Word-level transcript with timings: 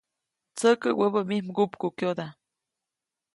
Tsäkä 0.55 0.89
wäbä 0.99 1.21
mij 1.29 1.41
mgupkukyoda. 1.47 2.25